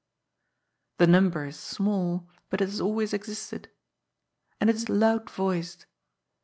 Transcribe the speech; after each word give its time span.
The 0.97 1.05
number 1.05 1.45
is 1.45 1.59
small, 1.59 2.27
but 2.49 2.59
it 2.59 2.69
has 2.69 2.81
always 2.81 3.13
existed. 3.13 3.69
And 4.59 4.67
it 4.67 4.75
is 4.75 4.89
loud 4.89 5.29
voiced. 5.29 5.85